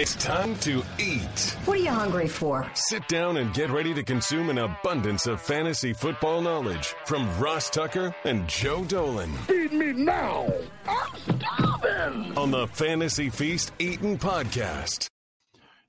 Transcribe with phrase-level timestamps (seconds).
[0.00, 1.56] It's time to eat.
[1.64, 2.70] What are you hungry for?
[2.72, 7.68] Sit down and get ready to consume an abundance of fantasy football knowledge from Ross
[7.68, 9.32] Tucker and Joe Dolan.
[9.48, 10.52] Feed me now.
[10.86, 12.38] I'm starving.
[12.38, 15.08] On the Fantasy Feast Eating Podcast.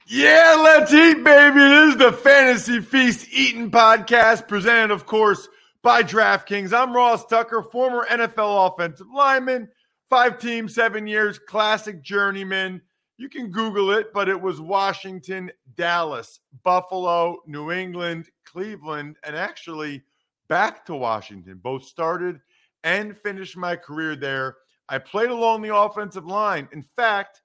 [0.08, 1.60] Yeah, let's eat, baby.
[1.60, 5.48] This is the Fantasy Feast Eating Podcast, presented, of course,
[5.84, 6.74] by DraftKings.
[6.74, 9.70] I'm Ross Tucker, former NFL offensive lineman,
[10.10, 12.82] five teams, seven years, classic journeyman.
[13.20, 20.04] You can Google it, but it was Washington, Dallas, Buffalo, New England, Cleveland, and actually
[20.48, 21.60] back to Washington.
[21.62, 22.40] Both started
[22.86, 24.56] and finished my career there.
[24.88, 26.70] I played along the offensive line.
[26.72, 27.42] In fact,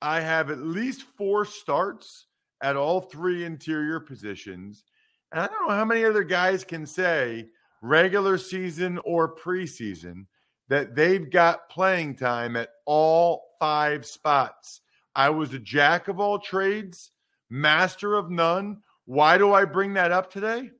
[0.00, 2.28] I have at least four starts
[2.62, 4.84] at all three interior positions.
[5.30, 7.50] And I don't know how many other guys can say
[7.82, 10.24] regular season or preseason
[10.70, 14.80] that they've got playing time at all five spots.
[15.16, 17.10] I was a jack of all trades,
[17.50, 18.78] master of none.
[19.04, 20.70] Why do I bring that up today?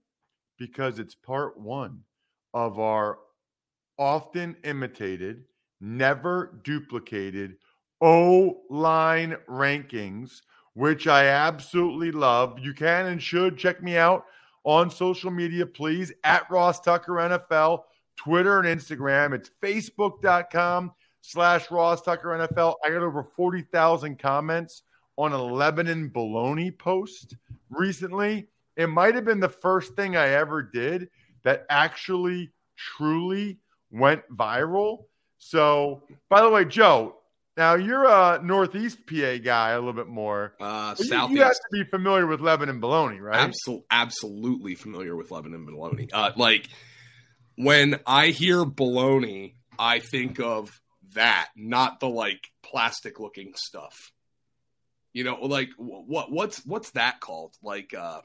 [0.58, 2.05] Because it's part one
[2.55, 3.19] of our
[3.98, 5.44] often imitated,
[5.80, 7.56] never duplicated
[8.00, 10.41] O line rankings,
[10.75, 12.60] which I absolutely love.
[12.60, 14.25] You can and should check me out
[14.62, 17.82] on social media, please, at Ross Tucker NFL
[18.24, 19.32] Twitter and Instagram.
[19.32, 22.74] It's facebook.com slash Ross Tucker NFL.
[22.84, 24.82] I got over 40,000 comments
[25.16, 27.36] on a Lebanon baloney post
[27.70, 28.48] recently.
[28.76, 31.08] It might have been the first thing I ever did
[31.44, 33.58] that actually truly
[33.91, 35.04] went viral.
[35.38, 37.16] So, by the way, Joe,
[37.56, 40.54] now you're a Northeast PA guy a little bit more.
[40.60, 41.36] Uh, you, Southeast.
[41.38, 43.50] you have to be familiar with Lebanon baloney, right?
[43.50, 46.08] Absol- absolutely familiar with Lebanon bologna.
[46.12, 46.68] Uh, like
[47.56, 50.70] when I hear bologna, I think of
[51.15, 54.12] that, not the like plastic looking stuff.
[55.12, 57.55] You know, like what what's what's that called?
[57.62, 58.21] Like uh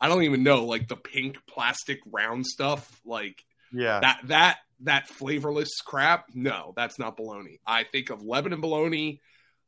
[0.00, 3.42] I don't even know, like the pink plastic round stuff, like
[3.72, 4.00] Yeah.
[4.00, 6.26] that that that flavorless crap.
[6.34, 7.60] No, that's not bologna.
[7.66, 9.20] I think of Lebanon bologna.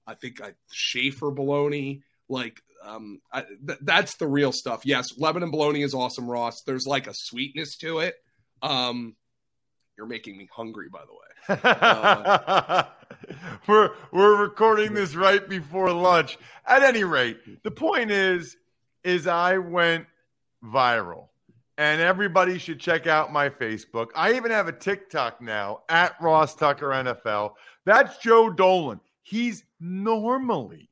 [0.07, 2.03] I think I Schaefer bologna.
[2.29, 4.83] Like um, I, th- that's the real stuff.
[4.85, 6.63] Yes, Lebanon bologna is awesome, Ross.
[6.67, 8.15] There's like a sweetness to it.
[8.63, 9.15] Um,
[9.97, 11.61] you're making me hungry, by the way.
[11.65, 12.85] Uh,
[13.67, 16.39] we're we're recording this right before lunch.
[16.67, 18.57] At any rate, the point is
[19.05, 20.07] is I went
[20.65, 21.29] viral.
[21.77, 24.09] And everybody should check out my Facebook.
[24.17, 27.53] I even have a TikTok now at Ross Tucker NFL.
[27.85, 29.01] That's Joe Dolan.
[29.23, 30.91] He's normally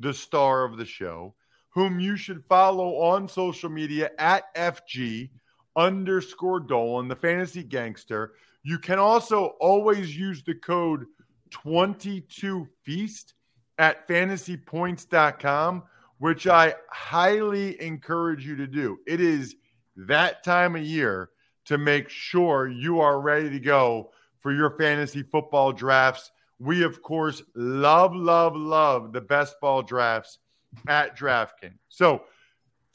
[0.00, 1.34] the star of the show,
[1.70, 5.30] whom you should follow on social media at FG
[5.76, 8.34] underscore Dolan, the fantasy gangster.
[8.62, 11.06] You can also always use the code
[11.50, 13.32] 22feast
[13.78, 15.82] at fantasypoints.com,
[16.18, 18.98] which I highly encourage you to do.
[19.06, 19.56] It is
[19.96, 21.30] that time of year
[21.66, 26.30] to make sure you are ready to go for your fantasy football drafts.
[26.58, 30.38] We, of course, love, love, love the best ball drafts
[30.86, 31.78] at DraftKings.
[31.88, 32.24] So,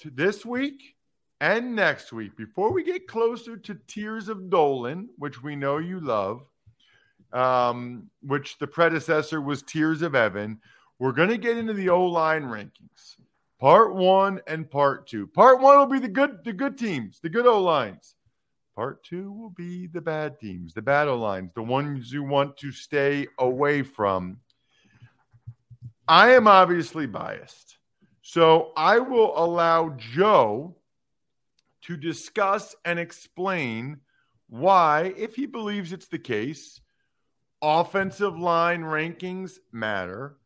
[0.06, 0.96] this week
[1.42, 6.00] and next week, before we get closer to Tears of Dolan, which we know you
[6.00, 6.42] love,
[7.32, 10.60] um, which the predecessor was Tears of Evan,
[10.98, 13.16] we're going to get into the O line rankings,
[13.60, 15.28] part one and part two.
[15.28, 18.16] Part one will be the good, the good teams, the good O lines.
[18.76, 22.58] Part two will be the bad teams, the bad O lines, the ones you want
[22.58, 24.40] to stay away from.
[26.08, 27.78] I am obviously biased.
[28.22, 30.76] So I will allow Joe
[31.84, 34.00] to discuss and explain
[34.48, 36.82] why, if he believes it's the case,
[37.62, 40.38] offensive line rankings matter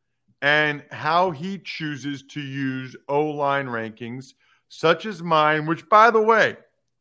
[0.42, 4.34] and how he chooses to use O line rankings,
[4.68, 6.58] such as mine, which, by the way,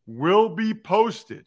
[0.07, 1.47] will be posted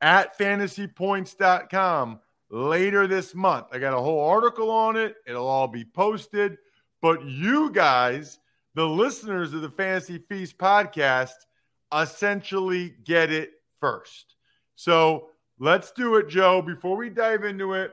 [0.00, 2.18] at fantasypoints.com
[2.50, 3.66] later this month.
[3.72, 6.58] I got a whole article on it, it'll all be posted.
[7.00, 8.38] But you guys,
[8.74, 11.34] the listeners of the Fantasy Feast podcast,
[12.02, 14.36] essentially get it first.
[14.76, 16.62] So let's do it, Joe.
[16.62, 17.92] Before we dive into it,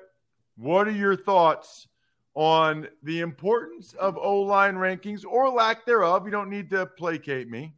[0.57, 1.87] what are your thoughts
[2.33, 6.25] on the importance of O line rankings or lack thereof?
[6.25, 7.73] You don't need to placate me.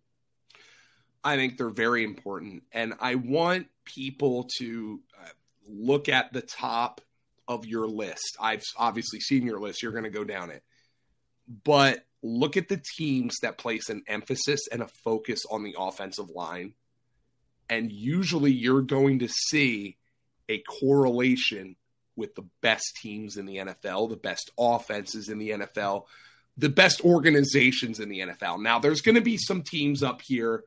[1.24, 2.64] I think they're very important.
[2.72, 5.30] And I want people to uh,
[5.68, 7.02] look at the top
[7.48, 8.38] of your list.
[8.40, 9.82] I've obviously seen your list.
[9.82, 10.64] You're going to go down it.
[11.64, 16.30] But look at the teams that place an emphasis and a focus on the offensive
[16.30, 16.74] line.
[17.70, 19.98] And usually you're going to see
[20.48, 21.76] a correlation
[22.16, 26.06] with the best teams in the NFL, the best offenses in the NFL,
[26.58, 28.62] the best organizations in the NFL.
[28.62, 30.64] Now, there's going to be some teams up here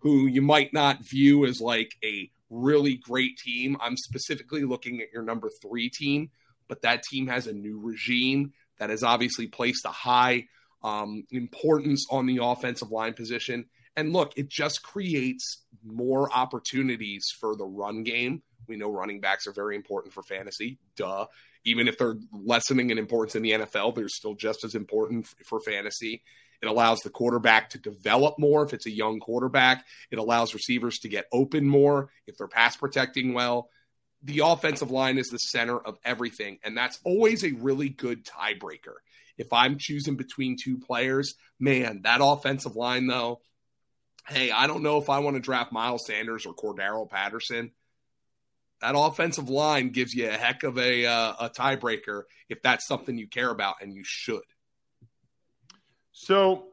[0.00, 3.76] who you might not view as like a really great team.
[3.80, 6.30] I'm specifically looking at your number three team,
[6.66, 10.46] but that team has a new regime that has obviously placed a high
[10.82, 13.66] um, importance on the offensive line position.
[13.96, 18.42] And look, it just creates more opportunities for the run game.
[18.68, 20.78] We know running backs are very important for fantasy.
[20.96, 21.26] Duh.
[21.64, 25.60] Even if they're lessening in importance in the NFL, they're still just as important for
[25.60, 26.22] fantasy.
[26.62, 29.84] It allows the quarterback to develop more if it's a young quarterback.
[30.10, 33.70] It allows receivers to get open more if they're pass protecting well.
[34.22, 38.96] The offensive line is the center of everything, and that's always a really good tiebreaker.
[39.38, 43.40] If I'm choosing between two players, man, that offensive line, though,
[44.28, 47.70] hey, I don't know if I want to draft Miles Sanders or Cordarrelle Patterson.
[48.80, 53.16] That offensive line gives you a heck of a, uh, a tiebreaker if that's something
[53.16, 54.42] you care about, and you should.
[56.12, 56.66] So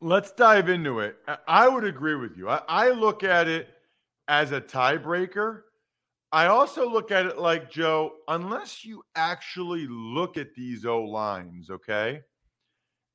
[0.00, 1.16] let's dive into it.
[1.46, 2.48] I would agree with you.
[2.48, 3.68] I, I look at it
[4.28, 5.62] as a tiebreaker.
[6.32, 11.70] I also look at it like, Joe, unless you actually look at these O lines,
[11.70, 12.22] okay,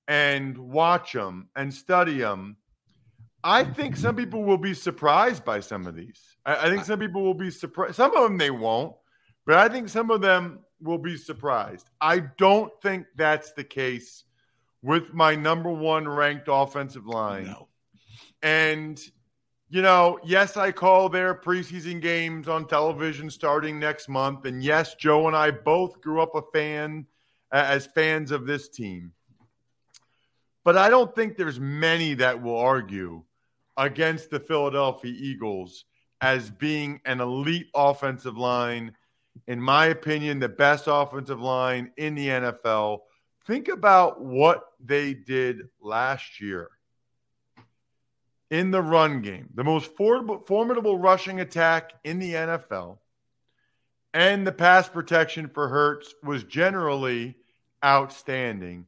[0.08, 2.58] and watch them and study them,
[3.44, 6.22] I think some people will be surprised by some of these.
[6.46, 7.96] I, I think some people will be surprised.
[7.96, 8.96] Some of them they won't,
[9.46, 11.90] but I think some of them will be surprised.
[12.00, 14.24] I don't think that's the case
[14.82, 17.46] with my number one ranked offensive line.
[17.46, 17.68] No.
[18.42, 19.00] And,
[19.72, 24.46] you know, yes, I call their preseason games on television starting next month.
[24.46, 27.08] And yes, Joe and I both grew up a fan
[27.52, 29.14] as fans of this team.
[30.64, 33.24] But I don't think there's many that will argue
[33.78, 35.86] against the Philadelphia Eagles
[36.20, 38.94] as being an elite offensive line.
[39.48, 43.00] In my opinion, the best offensive line in the NFL
[43.46, 46.70] Think about what they did last year
[48.52, 52.98] in the run game, the most formidable rushing attack in the NFL,
[54.14, 57.38] and the pass protection for Hurts was generally
[57.84, 58.86] outstanding.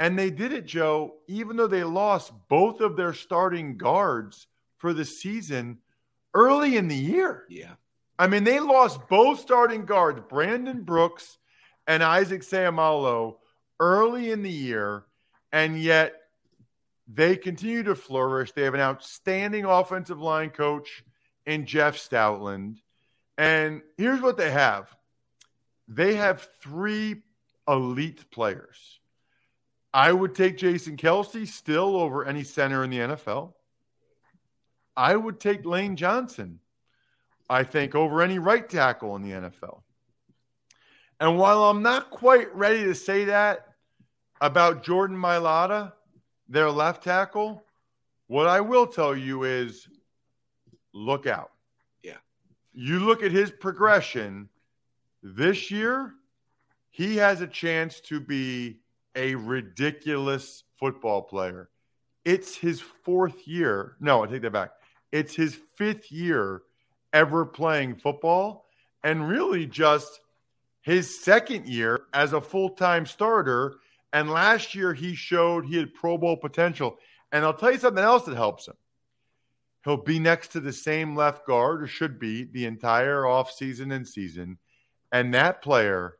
[0.00, 4.92] And they did it, Joe, even though they lost both of their starting guards for
[4.92, 5.78] the season
[6.34, 7.44] early in the year.
[7.48, 7.74] Yeah.
[8.18, 11.38] I mean, they lost both starting guards, Brandon Brooks
[11.86, 13.36] and Isaac Seumalo,
[13.78, 15.04] early in the year,
[15.52, 16.14] and yet
[17.06, 18.52] they continue to flourish.
[18.52, 21.04] They have an outstanding offensive line coach
[21.44, 22.78] in Jeff Stoutland.
[23.38, 24.94] And here's what they have
[25.88, 27.22] they have three
[27.68, 29.00] elite players.
[29.94, 33.54] I would take Jason Kelce still over any center in the NFL.
[34.96, 36.60] I would take Lane Johnson,
[37.48, 39.82] I think, over any right tackle in the NFL.
[41.20, 43.68] And while I'm not quite ready to say that
[44.40, 45.92] about Jordan Mailata,
[46.48, 47.64] their left tackle,
[48.26, 49.88] what I will tell you is
[50.92, 51.52] look out.
[52.02, 52.16] Yeah.
[52.72, 54.48] You look at his progression
[55.22, 56.14] this year,
[56.90, 58.80] he has a chance to be
[59.14, 61.68] a ridiculous football player.
[62.24, 63.96] It's his fourth year.
[64.00, 64.70] No, I take that back.
[65.12, 66.62] It's his fifth year
[67.12, 68.66] ever playing football
[69.04, 70.20] and really just
[70.82, 73.76] his second year as a full time starter.
[74.16, 76.96] And last year he showed he had Pro Bowl potential.
[77.32, 78.72] And I'll tell you something else that helps him.
[79.84, 84.08] He'll be next to the same left guard, or should be, the entire offseason and
[84.08, 84.56] season.
[85.12, 86.14] And that player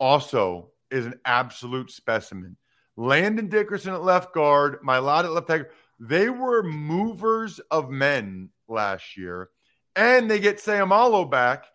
[0.00, 2.56] also is an absolute specimen.
[2.96, 5.68] Landon Dickerson at left guard, Mailata at left tackle.
[6.00, 9.50] They were movers of men last year.
[9.94, 11.66] And they get Seumalo back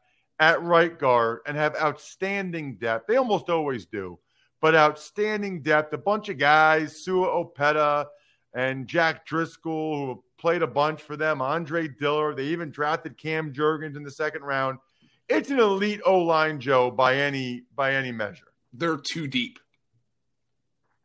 [0.42, 3.08] at right guard and have outstanding depth.
[3.08, 4.20] They almost always do,
[4.62, 5.94] but outstanding depth.
[5.94, 8.06] A bunch of guys, Sua Opeta
[8.54, 12.38] and Jack Driscoll, who played a bunch for them, Andre Dillard.
[12.38, 14.78] They even drafted Cam Jurgens in the second round.
[15.28, 18.48] It's an elite O line, Joe, by any by any measure.
[18.74, 19.60] They're too deep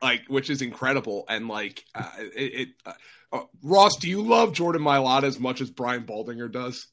[0.02, 2.92] like which is incredible and like uh, it, it uh,
[3.32, 6.88] uh, ross do you love jordan mailata as much as brian baldinger does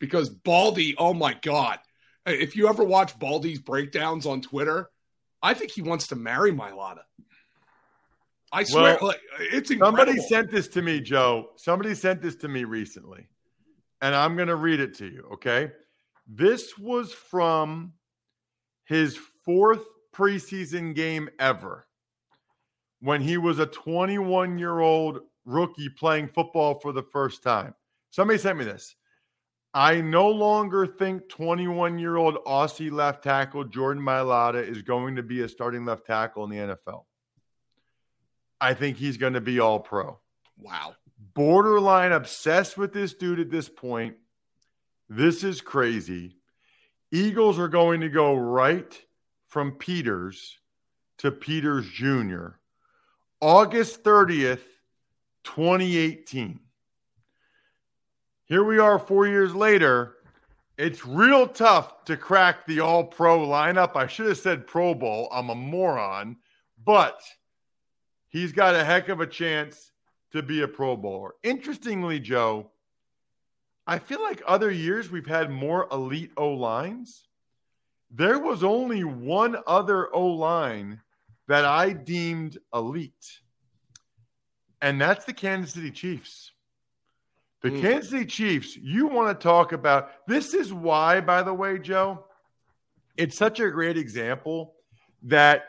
[0.00, 1.78] because baldy oh my god
[2.26, 4.90] if you ever watch baldy's breakdowns on twitter
[5.42, 7.02] i think he wants to marry mailata
[8.52, 9.98] i swear well, like, it's incredible.
[9.98, 13.26] somebody sent this to me joe somebody sent this to me recently
[14.00, 15.70] and i'm going to read it to you okay
[16.26, 17.92] this was from
[18.84, 19.84] his fourth
[20.14, 21.86] preseason game ever
[23.00, 27.74] when he was a 21 year old rookie playing football for the first time.
[28.10, 28.94] Somebody sent me this.
[29.74, 35.22] I no longer think 21 year old Aussie left tackle Jordan Mailata is going to
[35.22, 37.04] be a starting left tackle in the NFL.
[38.60, 40.18] I think he's going to be all pro.
[40.58, 40.94] Wow.
[41.34, 44.16] Borderline obsessed with this dude at this point.
[45.08, 46.36] This is crazy.
[47.10, 48.98] Eagles are going to go right
[49.48, 50.58] from Peters
[51.18, 52.48] to Peters Jr.
[53.40, 54.62] August 30th,
[55.44, 56.60] 2018.
[58.52, 60.18] Here we are four years later.
[60.76, 63.96] It's real tough to crack the all pro lineup.
[63.96, 65.30] I should have said Pro Bowl.
[65.32, 66.36] I'm a moron,
[66.84, 67.18] but
[68.28, 69.92] he's got a heck of a chance
[70.32, 71.32] to be a Pro Bowler.
[71.42, 72.70] Interestingly, Joe,
[73.86, 77.28] I feel like other years we've had more elite O lines.
[78.10, 81.00] There was only one other O line
[81.48, 83.40] that I deemed elite,
[84.82, 86.51] and that's the Kansas City Chiefs.
[87.62, 87.80] The mm.
[87.80, 92.24] Kansas City Chiefs, you want to talk about this is why, by the way, Joe,
[93.16, 94.74] it's such a great example
[95.22, 95.64] that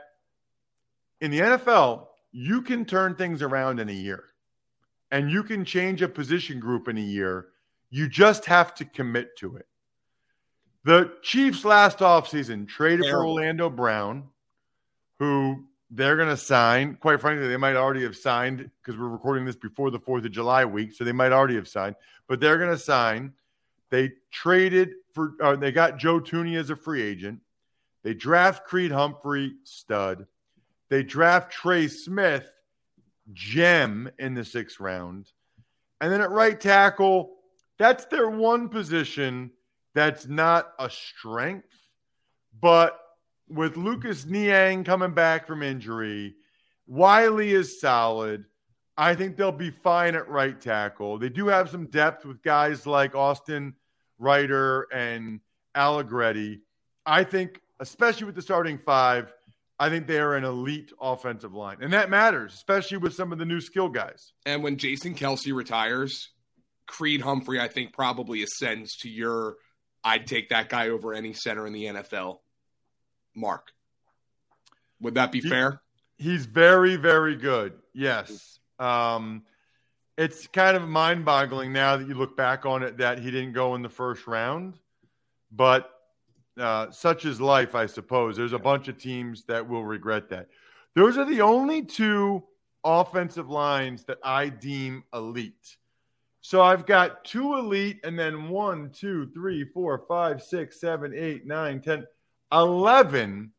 [1.22, 4.24] in the NFL, you can turn things around in a year
[5.12, 7.50] and you can change a position group in a year.
[7.92, 9.68] You just have to commit to it.
[10.84, 13.36] The Chiefs last offseason traded Terrible.
[13.36, 14.30] for Orlando Brown,
[15.20, 16.96] who they're going to sign.
[16.96, 20.32] Quite frankly, they might already have signed because we're recording this before the 4th of
[20.32, 20.92] July week.
[20.92, 21.96] So they might already have signed,
[22.28, 23.34] but they're going to sign.
[23.92, 27.42] They traded for, uh, they got Joe Thuney as a free agent.
[28.02, 30.26] They draft Creed Humphrey, stud.
[30.90, 32.50] They draft Trey Smith,
[33.32, 35.32] gem in the sixth round.
[36.02, 37.36] And then at right tackle,
[37.78, 39.52] that's their one position
[39.94, 41.70] that's not a strength,
[42.60, 43.00] but
[43.50, 46.36] with Lucas Niang coming back from injury,
[46.88, 48.46] Wylie is solid.
[48.98, 51.18] I think they'll be fine at right tackle.
[51.18, 53.74] They do have some depth with guys like Austin
[54.20, 55.40] Reiter and
[55.76, 56.62] Allegretti.
[57.06, 59.34] I think, especially with the starting five,
[59.80, 61.78] I think they are an elite offensive line.
[61.82, 64.34] And that matters, especially with some of the new skill guys.
[64.46, 66.30] And when Jason Kelce retires,
[66.86, 69.56] Creed Humphrey, I think, probably ascends to your
[70.04, 72.40] I'd take that guy over any center in the NFL
[73.36, 73.72] mark.
[75.02, 75.82] Would that be he, fair?
[76.18, 77.74] He's very, very good.
[77.94, 78.60] Yes.
[78.80, 79.44] Um,
[80.18, 83.54] it's kind of mind boggling now that you look back on it that he didn't
[83.54, 84.76] go in the first round.
[85.52, 85.90] But
[86.58, 88.38] uh, such is life, I suppose.
[88.38, 90.48] There's a bunch of teams that will regret that.
[90.96, 92.44] Those are the only two
[92.84, 95.78] offensive lines that I deem elite.
[96.42, 101.48] So I've got two elite and then one, two, three, four, five, six, seven, eight,
[101.48, 102.06] nine, ten.
[102.54, 103.52] 11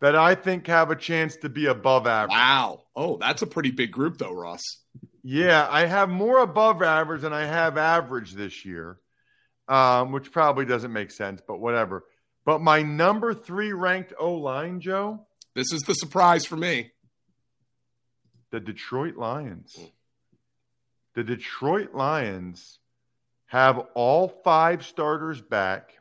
[0.00, 2.32] that I think have a chance to be above average.
[2.32, 2.82] Wow.
[2.94, 4.62] Oh, that's a pretty big group, though, Ross.
[5.22, 8.98] Yeah, I have more above average than I have average this year,
[9.68, 12.04] um, which probably doesn't make sense, but whatever.
[12.44, 15.26] But my number three ranked O line, Joe.
[15.54, 16.92] This is the surprise for me.
[18.50, 19.76] The Detroit Lions.
[21.14, 22.78] The Detroit Lions
[23.46, 25.94] have all five starters back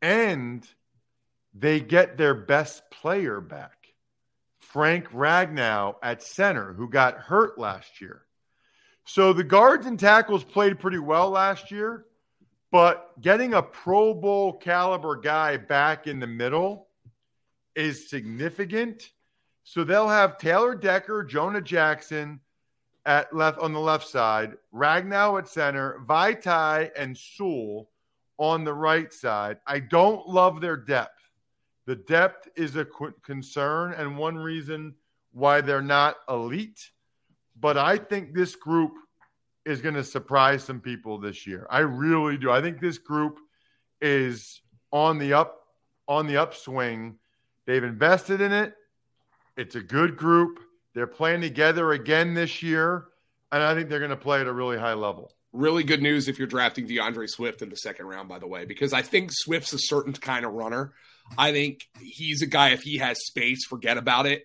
[0.00, 0.66] and–
[1.54, 3.88] they get their best player back,
[4.58, 8.22] Frank Ragnow at center, who got hurt last year.
[9.04, 12.06] So the guards and tackles played pretty well last year,
[12.70, 16.88] but getting a Pro Bowl caliber guy back in the middle
[17.74, 19.10] is significant.
[19.64, 22.40] So they'll have Taylor Decker, Jonah Jackson
[23.04, 27.90] at left on the left side, Ragnow at center, Vaitai and Sewell
[28.38, 29.58] on the right side.
[29.66, 31.21] I don't love their depth.
[31.86, 32.86] The depth is a
[33.24, 34.94] concern and one reason
[35.32, 36.90] why they're not elite.
[37.58, 38.92] But I think this group
[39.64, 41.66] is going to surprise some people this year.
[41.70, 42.50] I really do.
[42.50, 43.38] I think this group
[44.00, 44.60] is
[44.90, 45.60] on the up
[46.08, 47.16] on the upswing.
[47.66, 48.74] They've invested in it.
[49.56, 50.60] It's a good group.
[50.94, 53.06] They're playing together again this year,
[53.50, 55.32] and I think they're going to play at a really high level.
[55.52, 58.64] Really good news if you're drafting D'Andre Swift in the second round, by the way,
[58.64, 60.92] because I think Swift's a certain kind of runner
[61.38, 62.70] I think he's a guy.
[62.70, 64.44] If he has space, forget about it.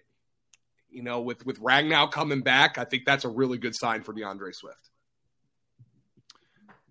[0.89, 4.13] You know, with with Ragnow coming back, I think that's a really good sign for
[4.13, 4.89] D'Andre Swift.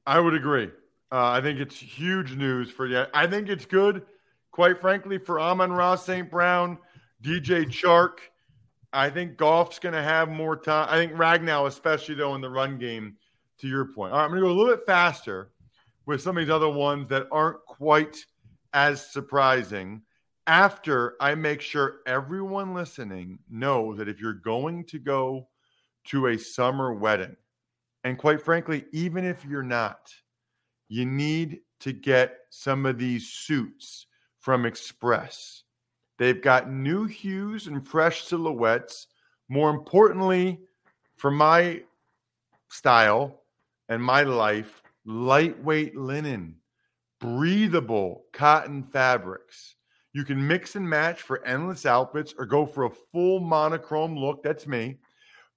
[0.07, 0.71] I would agree.
[1.11, 3.05] Uh, I think it's huge news for you.
[3.14, 4.02] I think it's good,
[4.50, 6.31] quite frankly, for Amon-Ra St.
[6.31, 6.78] Brown,
[7.23, 8.19] DJ Chark.
[8.93, 10.88] I think Goff's going to have more time.
[10.90, 13.16] I think Ragnow, especially though in the run game.
[13.61, 15.50] To your point, all right, I'm going to go a little bit faster
[16.05, 18.14] with some of these other ones that aren't quite
[18.73, 20.02] as surprising
[20.46, 25.49] after I make sure everyone listening knows that if you're going to go
[26.06, 27.37] to a summer wedding,
[28.04, 30.12] and quite frankly, even if you're not,
[30.88, 34.06] you need to get some of these suits
[34.38, 35.64] from Express.
[36.18, 39.08] They've got new hues and fresh silhouettes.
[39.49, 40.61] More importantly,
[41.16, 41.82] for my
[42.70, 43.42] style
[43.88, 46.56] and my life, lightweight linen,
[47.20, 49.75] breathable cotton fabrics.
[50.12, 54.42] You can mix and match for endless outfits or go for a full monochrome look.
[54.42, 54.99] That's me.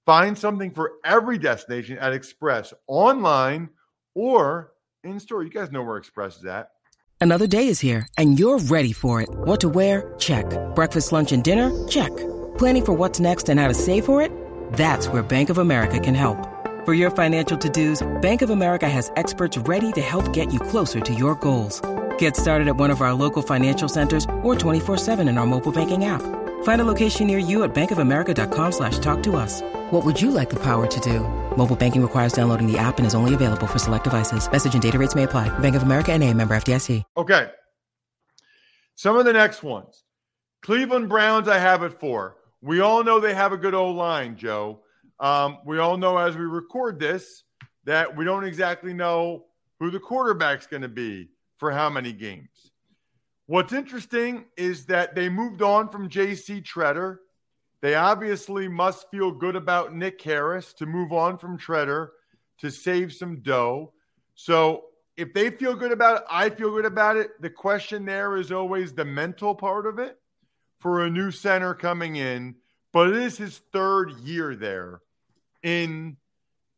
[0.04, 3.70] Find something for every destination at Express online
[4.14, 4.72] or
[5.04, 5.42] in store.
[5.42, 6.68] You guys know where Express is at.
[7.20, 9.28] Another day is here and you're ready for it.
[9.30, 10.14] What to wear?
[10.18, 10.44] Check.
[10.74, 11.86] Breakfast, lunch, and dinner?
[11.88, 12.14] Check.
[12.58, 14.32] Planning for what's next and how to save for it?
[14.72, 16.59] That's where Bank of America can help.
[16.86, 20.98] For your financial to-dos, Bank of America has experts ready to help get you closer
[20.98, 21.82] to your goals.
[22.16, 26.06] Get started at one of our local financial centers or 24-7 in our mobile banking
[26.06, 26.22] app.
[26.62, 29.60] Find a location near you at bankofamerica.com slash talk to us.
[29.90, 31.20] What would you like the power to do?
[31.54, 34.50] Mobile banking requires downloading the app and is only available for select devices.
[34.50, 35.50] Message and data rates may apply.
[35.58, 37.02] Bank of America and a member FDIC.
[37.14, 37.50] Okay.
[38.94, 40.02] Some of the next ones.
[40.62, 42.36] Cleveland Browns, I have it for.
[42.62, 44.80] We all know they have a good old line, Joe.
[45.20, 47.44] Um, we all know as we record this
[47.84, 49.44] that we don't exactly know
[49.78, 52.72] who the quarterback's going to be for how many games.
[53.46, 57.18] What's interesting is that they moved on from JC Tretter.
[57.82, 62.08] They obviously must feel good about Nick Harris to move on from Tretter
[62.58, 63.92] to save some dough.
[64.34, 64.84] So
[65.16, 67.30] if they feel good about it, I feel good about it.
[67.42, 70.18] The question there is always the mental part of it
[70.78, 72.54] for a new center coming in,
[72.92, 75.00] but it is his third year there
[75.62, 76.16] in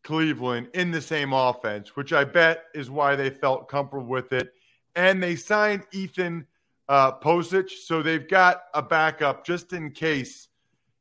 [0.04, 4.52] Cleveland in the same offense, which I bet is why they felt comfortable with it.
[4.94, 6.46] And they signed Ethan
[6.88, 10.48] uh, Pocic, so they've got a backup just in case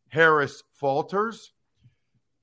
[0.09, 1.51] Harris falters.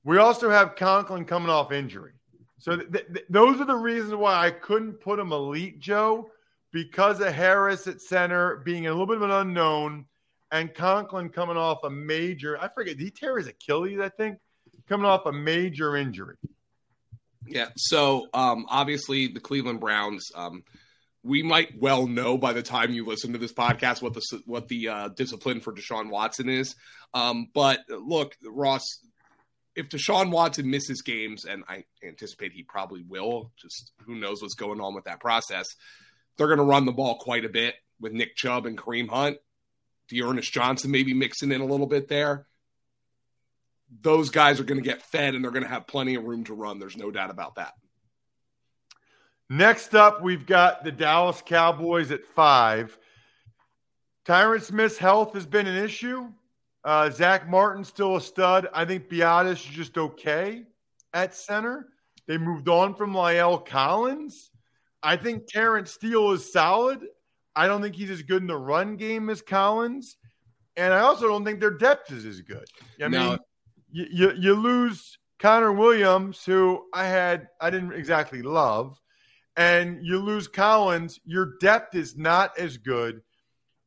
[0.03, 2.13] We also have Conklin coming off injury.
[2.57, 6.29] So th- th- those are the reasons why I couldn't put him elite, Joe,
[6.71, 10.05] because of Harris at center being a little bit of an unknown
[10.51, 14.39] and Conklin coming off a major, I forget, did he tear his Achilles, I think,
[14.89, 16.35] coming off a major injury.
[17.47, 17.69] Yeah.
[17.77, 20.63] So um, obviously the Cleveland Browns, um,
[21.23, 24.67] we might well know by the time you listen to this podcast what the what
[24.67, 26.75] the uh, discipline for Deshaun Watson is.
[27.13, 28.83] Um, but look, Ross,
[29.75, 34.55] if Deshaun Watson misses games, and I anticipate he probably will, just who knows what's
[34.55, 35.65] going on with that process,
[36.37, 39.37] they're going to run the ball quite a bit with Nick Chubb and Kareem Hunt.
[40.09, 42.47] D'Ernest Johnson maybe mixing in a little bit there.
[44.01, 46.43] Those guys are going to get fed and they're going to have plenty of room
[46.45, 46.79] to run.
[46.79, 47.73] There's no doubt about that.
[49.49, 52.97] Next up, we've got the Dallas Cowboys at five.
[54.25, 56.27] Tyron Smith's health has been an issue.
[56.83, 58.67] Uh, Zack Martin still a stud.
[58.73, 60.65] I think Biadasz is just okay
[61.13, 61.87] at center.
[62.27, 64.51] They moved on from La'el Collins.
[65.01, 67.07] I think Terence Steele is solid.
[67.55, 70.15] I don't think he's as good in the run game as Collins.
[70.77, 72.65] And I also don't think their depth is as good.
[73.03, 73.29] I No.
[73.31, 73.39] mean,
[73.91, 78.99] you, you, you lose Connor Williams, who I had, I didn't exactly love,
[79.55, 81.19] and you lose Collins.
[81.25, 83.21] Your depth is not as good.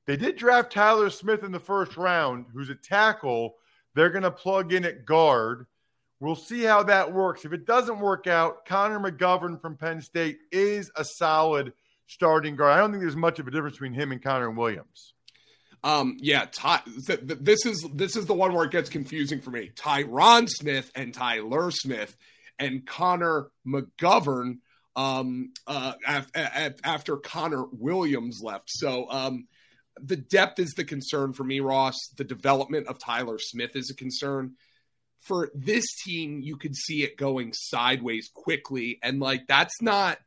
[0.07, 3.55] They did draft Tyler Smith in the first round, who's a tackle.
[3.95, 5.67] They're going to plug in at guard.
[6.21, 7.45] We'll see how that works.
[7.45, 11.73] If it doesn't work out, Connor McGovern from Penn State is a solid
[12.07, 12.73] starting guard.
[12.73, 15.15] I don't think there's much of a difference between him and Connor Williams.
[15.85, 19.40] Um, yeah, Ty, th- th- this is this is the one where it gets confusing
[19.40, 19.71] for me.
[19.75, 22.16] Tyron Smith and Tyler Smith
[22.59, 24.59] and Connor McGovern
[24.95, 28.68] um, uh, af- af- after Connor Williams left.
[28.68, 29.49] So um,
[30.01, 31.97] the depth is the concern for me, Ross.
[32.16, 34.55] The development of Tyler Smith is a concern.
[35.21, 40.18] For this team, you could see it going sideways quickly, and like that's not.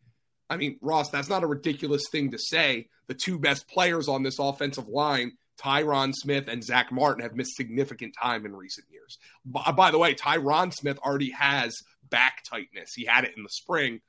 [0.49, 2.89] I mean, Ross, that's not a ridiculous thing to say.
[3.07, 7.55] The two best players on this offensive line Tyron Smith and Zack Martin have missed
[7.55, 9.17] significant time in recent years.
[9.45, 11.75] By, by, the way, Tyron Smith already has
[12.09, 12.93] back tightness.
[12.93, 14.01] He had it in the spring.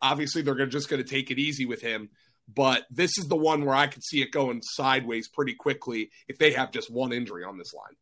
[0.00, 2.10] Obviously, they're gonna, just going to take it easy with him.
[2.52, 6.38] But this is the one where I could see it going sideways pretty quickly if
[6.38, 7.96] they have just one injury on this line.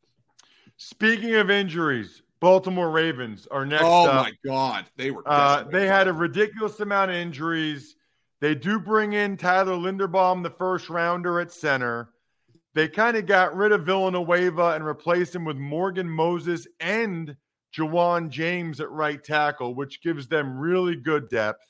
[0.76, 3.84] Speaking of injuries, Baltimore Ravens are next.
[3.84, 4.14] Oh up.
[4.24, 5.22] my God, they were.
[5.24, 7.94] Uh, they had a ridiculous amount of injuries.
[8.40, 12.08] They do bring in Tyler Linderbaum, the first rounder at center.
[12.74, 17.36] They kind of got rid of Villanueva and replaced him with Morgan Moses and
[17.76, 21.64] Ja'Wuan James at right tackle, which gives them really good depth.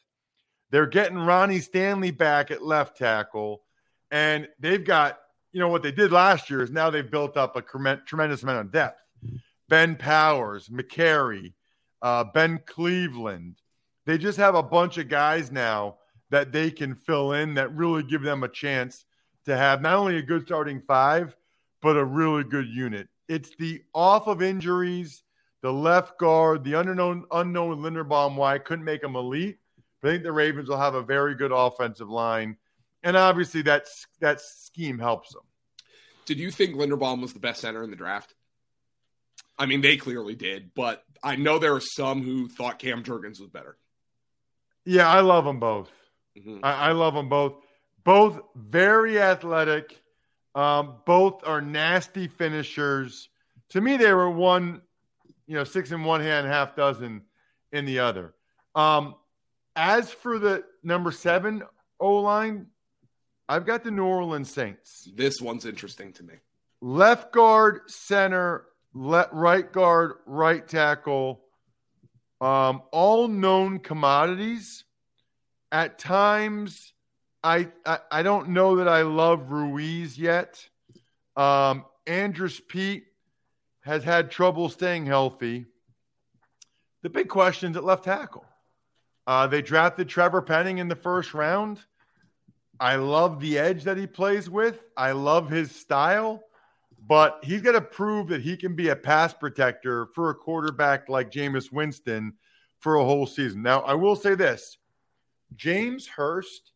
[0.71, 3.63] They're getting Ronnie Stanley back at left tackle,
[4.11, 5.19] and they've got,
[5.53, 8.67] you know, what they did last year is now they've built up a tremendous amount
[8.67, 9.01] of depth.
[9.69, 11.53] Ben Powers, Mekari,
[12.01, 13.57] uh, Ben Cleveland.
[14.07, 15.97] They just have a bunch of guys now
[16.31, 19.05] that they can fill in that really give them a chance
[19.47, 21.37] to have not only a good starting five,
[21.81, 23.09] but a really good unit.
[23.29, 25.23] It's the off of injuries,
[25.63, 28.37] the left guard, the unknown unknown Linderbaum.
[28.37, 29.59] Why I couldn't make him elite,
[30.01, 32.57] but I think the Ravens will have a very good offensive line,
[33.03, 33.87] and obviously that
[34.21, 35.43] that scheme helps them.
[36.25, 38.35] Did you think Linderbaum was the best center in the draft?
[39.59, 43.41] I mean, they clearly did, but I know there are some who thought Cam Jurgens
[43.41, 43.77] was better.
[44.85, 45.91] Yeah, I love them both.
[46.39, 46.65] Mm-hmm.
[46.65, 47.55] I, I, love them both.
[48.05, 50.03] Both very athletic.
[50.55, 53.29] Um, both are nasty finishers.
[53.71, 54.83] To me, they were one,
[55.47, 57.23] you know, six in one hand, half dozen
[57.73, 58.35] in the other.
[58.75, 59.15] Um,
[59.77, 61.63] as for the number seven
[61.99, 62.67] O line,
[63.49, 65.09] I've got the New Orleans Saints.
[65.15, 66.35] This one's interesting to me.
[66.81, 71.43] Left guard, center, let right guard, right tackle,
[72.41, 74.85] um, all known commodities.
[75.71, 76.93] At times,
[77.45, 77.69] I,
[78.11, 80.65] I, don't know that I love Ruiz yet.
[81.37, 83.05] Um, Andrus Peat
[83.81, 85.67] has had trouble staying healthy.
[87.03, 88.45] The big question is at left tackle.
[89.27, 91.81] Uh, they drafted Trevor Penning in the first round.
[92.79, 94.81] I love the edge that he plays with.
[94.97, 96.45] I love his style,
[97.09, 101.09] but he's got to prove that he can be a pass protector for a quarterback
[101.09, 102.35] like Jameis Winston
[102.79, 103.63] for a whole season.
[103.63, 104.79] Now, I will say this
[105.57, 106.72] James Hurst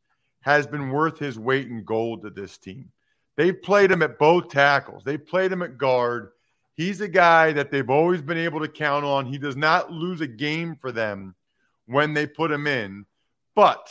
[0.47, 2.89] has been worth his weight in gold to this team.
[3.37, 6.31] They've played him at both tackles, They've played him at guard.
[6.77, 9.27] He's a guy that they've always been able to count on.
[9.27, 11.35] He does not lose a game for them
[11.87, 13.07] when they put him in,
[13.57, 13.89] but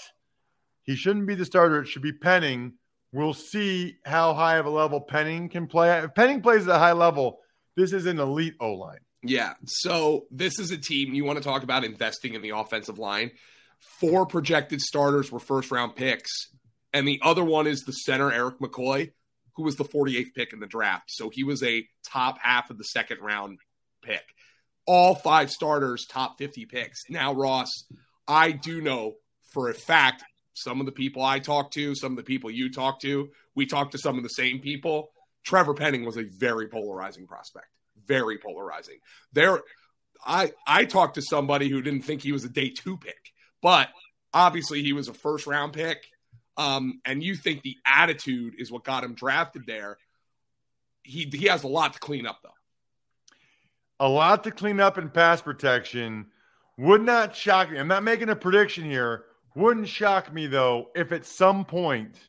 [0.83, 1.81] he shouldn't be the starter.
[1.81, 2.73] It should be Penning.
[3.11, 5.97] We'll see how high of a level Penning can play.
[5.97, 7.39] If Penning plays at a high level,
[7.75, 8.99] this is an elite O line.
[9.23, 9.55] Yeah.
[9.65, 13.31] So this is a team you want to talk about investing in the offensive line
[13.79, 16.31] four projected starters were first round picks,
[16.93, 19.11] and the other one is the center Erik McCoy,
[19.55, 21.05] who was the 48th pick in the draft.
[21.09, 23.59] So he was a top half of the second round
[24.01, 24.23] pick.
[24.85, 27.03] All five starters, top 50 picks.
[27.09, 27.71] Now, Ross,
[28.27, 29.15] I do know
[29.51, 32.71] for a fact some of the people I talk to, some of the people you
[32.71, 35.11] talk to, we talk to some of the same people.
[35.43, 37.67] Trevor Penning was a very polarizing prospect.
[38.05, 38.99] Very polarizing.
[39.33, 39.61] There
[40.25, 43.31] I I talked to somebody who didn't think he was a day two pick.
[43.65, 43.89] But
[44.31, 46.05] obviously, he was a first round pick.
[46.55, 49.97] Um, and you think the attitude is what got him drafted there.
[51.01, 52.51] He, he has a lot to clean up, though.
[53.99, 56.27] A lot to clean up in pass protection.
[56.77, 57.79] Would not shock me.
[57.79, 59.23] I'm not making a prediction here.
[59.55, 62.19] Wouldn't shock me, though, if at some point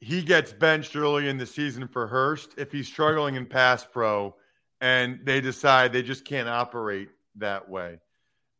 [0.00, 4.34] he gets benched early in the season for Hurst, if he's struggling in pass pro
[4.80, 8.00] and they decide they just can't operate that way.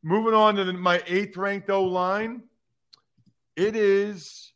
[0.03, 2.43] Moving on to the, my eighth ranked O line,
[3.57, 4.53] it is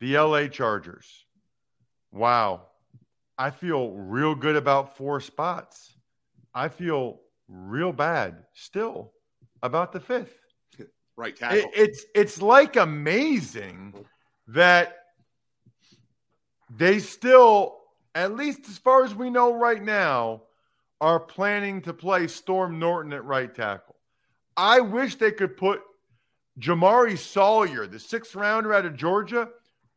[0.00, 1.24] the LA Chargers.
[2.12, 2.62] Wow.
[3.38, 5.96] I feel real good about four spots.
[6.54, 9.12] I feel real bad still
[9.62, 10.36] about the fifth.
[11.16, 11.58] Right tackle.
[11.58, 13.94] It, it's it's like amazing
[14.48, 14.96] that
[16.76, 17.76] they still,
[18.14, 20.42] at least as far as we know right now,
[21.00, 23.93] are planning to play Storm Norton at right tackle.
[24.56, 25.82] I wish they could put
[26.60, 29.48] Jamaree Salyer, the sixth rounder out of Georgia,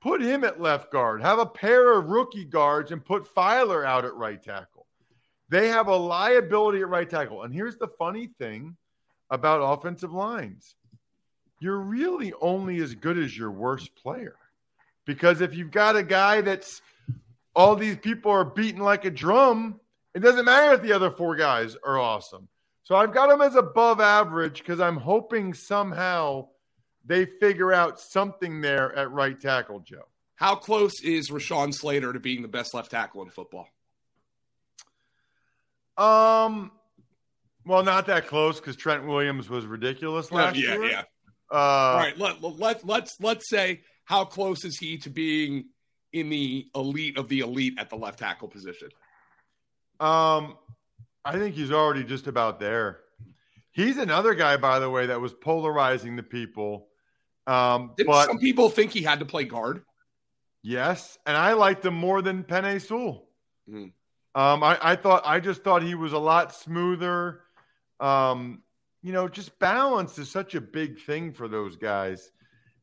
[0.02, 4.06] put him at left guard, have a pair of rookie guards, and put Feiler out
[4.06, 4.88] at right tackle.
[5.50, 7.44] They have a liability at right tackle.
[7.44, 8.76] And here's the funny thing
[9.30, 10.76] about offensive lines
[11.60, 14.36] you're really only as good as your worst player.
[15.06, 16.82] Because if you've got a guy that's
[17.56, 19.80] all these people are beating like a drum,
[20.14, 22.48] it doesn't matter if the other four guys are awesome.
[22.88, 26.48] So I've got them as above average because I'm hoping somehow
[27.04, 30.08] they figure out something there at right tackle, Joe.
[30.36, 33.68] How close is Rashawn Slater to being the best left tackle in football?
[35.98, 36.72] Um,
[37.66, 40.86] well, not that close because Trent Williams was ridiculous last yeah, year.
[40.86, 41.02] Yeah, yeah.
[41.52, 45.66] Uh, All right, let, let, let's let's say how close is he to being
[46.14, 48.88] in the elite of the elite at the left tackle position?
[50.00, 50.56] Um,
[51.28, 53.02] I think he's already just about there.
[53.72, 56.88] He's another guy, by the way, that was polarizing the people.
[57.46, 59.84] Um, Didn't but, some people think he had to play guard?
[60.64, 63.28] Yes, and I liked him more than Penei Sewell.
[63.70, 63.90] Mm-hmm.
[64.40, 67.42] Um, I, I, thought I just thought he was a lot smoother.
[68.00, 68.62] Um,
[69.02, 72.32] you know, just balance is such a big thing for those guys.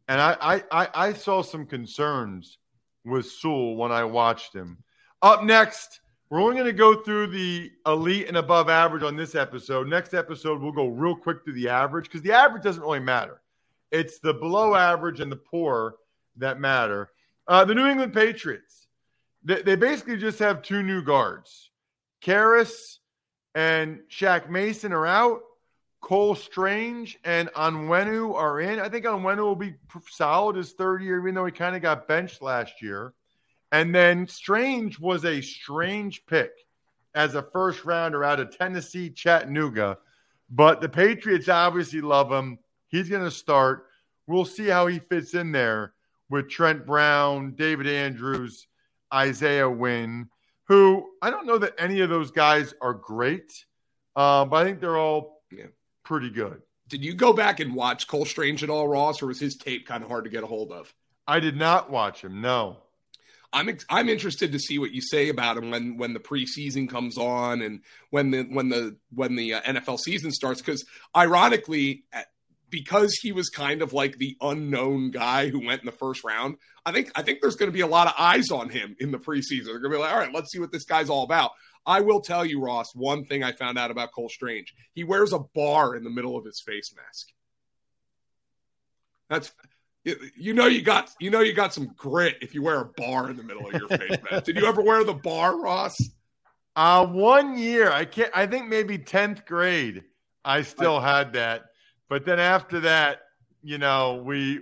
[0.09, 2.59] And I, I, I saw some concerns
[3.05, 4.79] with Sewell when I watched him.
[5.23, 6.01] Up next,
[6.35, 9.87] we're only going to go through the elite and above average on this episode.
[9.87, 13.41] Next episode, we'll go real quick through the average because the average doesn't really matter.
[13.93, 15.95] It's the below average and the poor
[16.39, 17.13] that matter.
[17.47, 18.89] Uh, the New England Patriots,
[19.45, 21.71] they, they basically just have two new guards.
[22.21, 22.97] Karras
[23.55, 25.39] and Shaq Mason are out.
[26.01, 28.81] Cole Strange and Onwenu are in.
[28.81, 29.75] I think Onwenu will be
[30.11, 33.15] solid his third year, even though he kind of got benched last year.
[33.73, 36.53] And then Strange was a strange pick
[37.15, 39.99] as a first rounder out of Tennessee, Chattanooga.
[40.51, 42.59] But the Patriots obviously love him.
[42.89, 43.87] He's going to start.
[44.27, 45.95] We'll see how he fits in there
[46.31, 48.67] with Trent Brown, David Andrews,
[49.13, 50.29] Isaiah Wynn,
[50.67, 53.65] who I don't know that any of those guys are great,
[54.17, 55.67] uh, but I think they're all yeah.
[56.05, 56.63] pretty good.
[56.89, 59.87] Did you go back and watch Cole Strange at all, Ross, or was his tape
[59.87, 60.93] kind of hard to get a hold of?
[61.27, 62.41] I did not watch him.
[62.41, 62.79] No.
[63.55, 67.17] I'm I'm interested to see what you say about him when when the preseason comes
[67.17, 70.85] on and when the when the when the uh, NFL season starts because
[71.17, 72.05] ironically
[72.69, 76.57] because he was kind of like the unknown guy who went in the first round
[76.85, 79.13] I think I think there's going to be a lot of eyes on him in
[79.13, 79.67] the preseason.
[79.67, 81.53] They're going to be like all right let's see what this guy's all about.
[81.87, 84.75] I will tell you Ross one thing I found out about Cole Strange.
[84.95, 87.29] He wears a bar in the middle of his face mask.
[89.29, 89.53] That's
[90.05, 93.31] you know you got you know you got some grit if you wear a bar
[93.31, 94.45] in the middle of your face mask.
[94.45, 95.97] Did you ever wear the bar, Ross?
[96.77, 97.91] Uh one year.
[97.91, 100.05] I can't I think maybe 10th grade
[100.45, 101.65] I still had that.
[102.09, 103.21] But then after that,
[103.63, 104.61] you know, we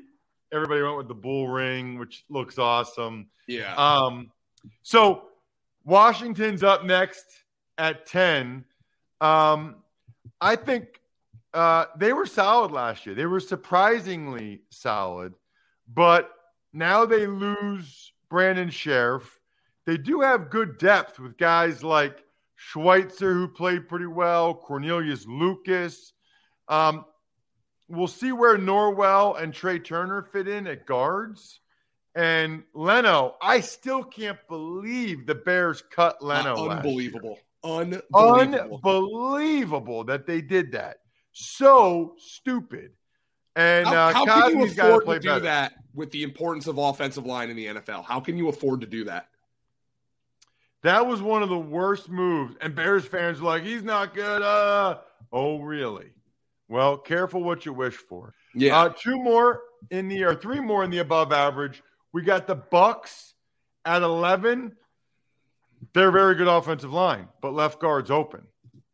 [0.52, 3.28] everybody went with the bull ring, which looks awesome.
[3.48, 3.74] Yeah.
[3.74, 4.30] Um
[4.82, 5.24] so
[5.84, 7.24] Washington's up next
[7.78, 8.64] at 10.
[9.20, 9.76] Um
[10.40, 11.00] I think
[11.54, 13.14] uh, they were solid last year.
[13.14, 15.34] They were surprisingly solid,
[15.92, 16.30] but
[16.72, 19.38] now they lose Brandon Scherff.
[19.84, 22.24] They do have good depth with guys like
[22.56, 26.14] Schweitzer, who played pretty well, Cornelius Lucas.
[26.68, 27.04] Um,
[27.88, 31.60] we'll see where Norwell and Trai Turner fit in at guards.
[32.14, 36.54] And Leno, I still can't believe the Bears cut Leno.
[36.54, 37.38] Uh, unbelievable.
[37.64, 38.80] Unbelievable.
[38.84, 40.98] Unbelievable that they did that
[41.32, 42.92] so stupid.
[43.54, 45.40] And how, uh, how can you afford to do better.
[45.40, 48.04] that with the importance of offensive line in the NFL?
[48.04, 49.28] How can you afford to do that?
[50.82, 52.56] That was one of the worst moves.
[52.60, 54.42] And Bears fans were like, he's not good.
[54.42, 54.98] Uh,
[55.32, 56.10] oh, really?
[56.68, 58.34] Well, careful what you wish for.
[58.54, 58.80] Yeah.
[58.80, 61.82] Uh, two more in the or three more in the above average.
[62.12, 63.34] We got the Bucks
[63.84, 64.72] at 11.
[65.94, 68.46] They're very good offensive line, but left guard's open.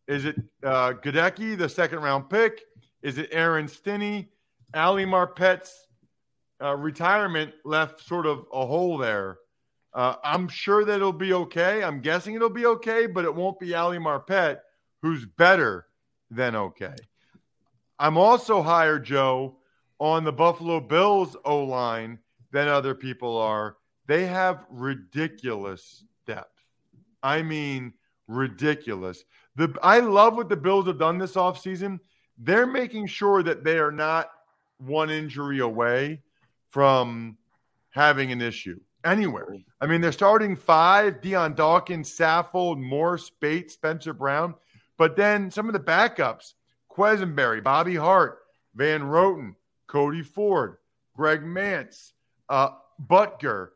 [0.09, 2.63] Is it uh, Goedeke, the second round pick?
[3.03, 4.31] Is it Aaron Stinnie?
[4.75, 5.87] Ali Marpet's
[6.63, 9.39] uh, retirement left sort of a hole there.
[9.95, 11.83] Uh, I'm sure that it'll be okay.
[11.83, 14.59] I'm guessing it'll be okay, but it won't be Ali Marpet,
[15.03, 15.87] who's better
[16.31, 16.95] than okay.
[17.99, 19.57] I'm also higher, Joe,
[19.99, 22.19] on the Buffalo Bills O line
[22.53, 23.77] than other people are.
[24.07, 26.65] They have ridiculous depth.
[27.23, 27.93] I mean,
[28.27, 29.25] ridiculous.
[29.59, 31.99] The I love what the Bills have done this offseason.
[32.39, 34.31] They're making sure that they are not
[34.79, 36.23] one injury away
[36.71, 37.37] from
[37.91, 39.57] having an issue anywhere.
[39.81, 44.55] I mean, they're starting five: Dion Dawkins, Saffold, Morse, Bates, Spencer Brown.
[44.97, 46.55] But then some of the backups:
[46.89, 48.39] Quessenberry, Bobby Hart,
[48.77, 49.57] Van Roten,
[49.89, 50.77] Cody Ford,
[51.17, 52.13] Greg Mancz,
[52.49, 52.71] uh,
[53.09, 53.71] Butker,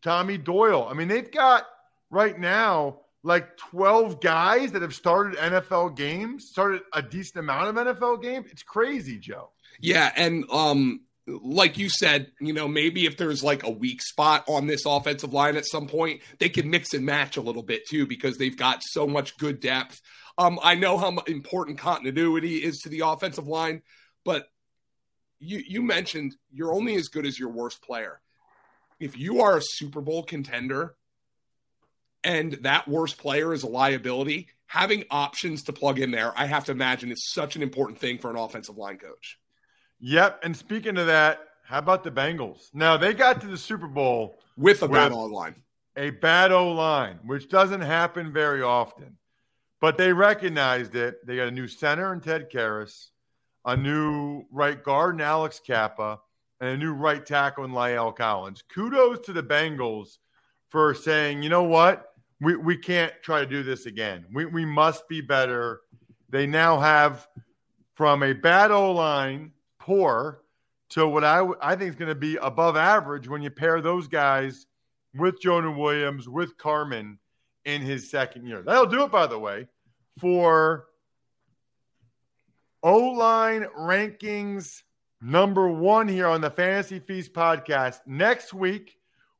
[0.00, 0.88] Tommy Doyle.
[0.90, 1.66] I mean, they've got
[2.08, 7.86] right now like 12 guys that have started NFL games, started a decent amount of
[7.86, 8.48] NFL games.
[8.50, 9.50] It's crazy, Joe.
[9.80, 14.44] Yeah, and um like you said, you know, maybe if there's like a weak spot
[14.48, 17.86] on this offensive line at some point, they can mix and match a little bit
[17.88, 20.00] too because they've got so much good depth.
[20.36, 23.82] Um, I know how important continuity is to the offensive line,
[24.24, 24.48] but
[25.38, 28.20] you you mentioned you're only as good as your worst player.
[28.98, 30.96] If you are a Super Bowl contender,
[32.24, 36.64] and that worst player is a liability, having options to plug in there, I have
[36.66, 39.38] to imagine is such an important thing for an offensive line coach.
[40.00, 40.40] Yep.
[40.42, 42.68] And speaking of that, how about the Bengals?
[42.74, 45.56] Now they got to the Super Bowl with a with bad O line.
[45.96, 49.16] A bad O line, which doesn't happen very often.
[49.80, 51.26] But they recognized it.
[51.26, 53.08] They got a new center in Ted Karras,
[53.64, 56.20] a new right guard in Alex Cappa,
[56.60, 58.62] and a new right tackle in La'el Collins.
[58.72, 60.18] Kudos to the Bengals
[60.68, 62.11] for saying, you know what?
[62.42, 64.26] We, we can't try to do this again.
[64.34, 65.82] We, we must be better.
[66.28, 67.28] They now have
[67.94, 70.42] from a bad O line, poor,
[70.90, 74.08] to what I, I think is going to be above average when you pair those
[74.08, 74.66] guys
[75.14, 77.20] with Jonah Williams, with Carman
[77.64, 78.62] in his second year.
[78.62, 79.68] That'll do it, by the way,
[80.18, 80.86] for
[82.82, 84.82] O line rankings
[85.20, 88.00] number one here on the Fantasy Feast podcast.
[88.04, 88.96] Next week,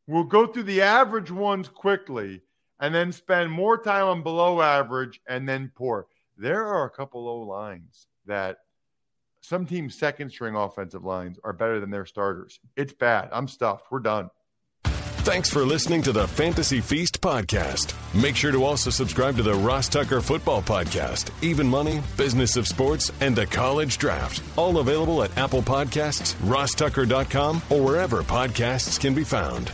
[0.06, 2.42] we'll go through the average ones quickly
[2.82, 6.08] and then spend more time on below average and then poor.
[6.36, 8.58] There are a couple low lines that
[9.40, 12.60] some teams' second string offensive lines are better than their starters.
[12.76, 13.28] It's bad.
[13.32, 13.86] I'm stuffed.
[13.90, 14.30] We're done.
[14.84, 17.94] Thanks for listening to the Fantasy Feast podcast.
[18.20, 22.66] Make sure to also subscribe to the Ross Tucker Football Podcast, Even Money, Business of
[22.66, 24.42] Sports, and the College Draft.
[24.58, 29.70] All available at Apple Podcasts, rosstucker.com, or wherever podcasts can be found.